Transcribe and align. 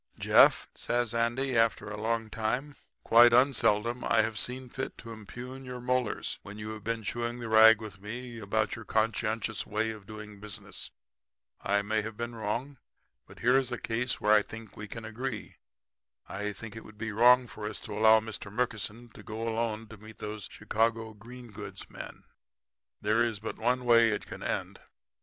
"'Jeff,' 0.17 0.67
says 0.73 1.13
Andy 1.13 1.55
after 1.55 1.87
a 1.91 1.95
long 2.01 2.27
time, 2.31 2.75
'quite 3.03 3.33
unseldom 3.33 4.03
I 4.03 4.23
have 4.23 4.39
seen 4.39 4.67
fit 4.67 4.97
to 4.97 5.11
impugn 5.13 5.63
your 5.63 5.79
molars 5.79 6.39
when 6.41 6.57
you 6.57 6.71
have 6.71 6.83
been 6.83 7.03
chewing 7.03 7.37
the 7.37 7.47
rag 7.47 7.79
with 7.79 8.01
me 8.01 8.39
about 8.39 8.75
your 8.75 8.83
conscientious 8.83 9.63
way 9.67 9.91
of 9.91 10.07
doing 10.07 10.39
business. 10.39 10.89
I 11.61 11.83
may 11.83 12.01
have 12.01 12.17
been 12.17 12.31
often 12.33 12.39
wrong. 12.41 12.77
But 13.27 13.39
here 13.41 13.55
is 13.59 13.71
a 13.71 13.77
case 13.77 14.19
where 14.19 14.33
I 14.33 14.41
think 14.41 14.75
we 14.75 14.87
can 14.87 15.05
agree. 15.05 15.57
I 16.27 16.51
feel 16.53 16.71
that 16.71 16.77
it 16.77 16.83
would 16.83 16.97
be 16.97 17.11
wrong 17.11 17.45
for 17.45 17.67
us 17.67 17.79
to 17.81 17.93
allow 17.93 18.19
Mr. 18.21 18.51
Murkison 18.51 19.09
to 19.09 19.21
go 19.21 19.47
alone 19.47 19.85
to 19.89 19.97
meet 19.97 20.17
those 20.17 20.49
Chicago 20.51 21.13
green 21.13 21.51
goods 21.51 21.91
men. 21.91 22.23
There 23.01 23.21
is 23.23 23.39
but 23.39 23.57
one 23.59 23.85
way 23.85 24.09
it 24.09 24.25
can 24.25 24.41
end. 24.41 24.79